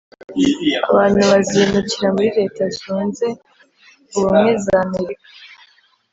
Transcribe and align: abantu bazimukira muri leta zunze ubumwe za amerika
abantu 0.89 1.21
bazimukira 1.31 2.07
muri 2.15 2.29
leta 2.37 2.63
zunze 2.79 3.27
ubumwe 4.15 4.51
za 4.63 4.75
amerika 4.85 5.25